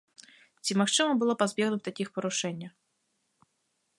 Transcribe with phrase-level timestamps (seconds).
[0.67, 2.73] Ці магчыма было пазбегнуць такіх парушэння?